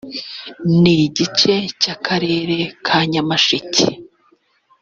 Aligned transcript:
n 0.81 0.83
igice 1.01 1.53
cy 1.81 1.87
akarere 1.95 2.57
ka 2.85 2.97
nyamasheke 3.11 3.85